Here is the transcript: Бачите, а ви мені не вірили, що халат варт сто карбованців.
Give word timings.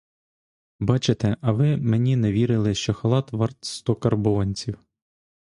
Бачите, 0.79 1.37
а 1.41 1.51
ви 1.51 1.77
мені 1.77 2.15
не 2.15 2.31
вірили, 2.31 2.75
що 2.75 2.93
халат 2.93 3.31
варт 3.33 3.57
сто 3.65 3.95
карбованців. 3.95 4.79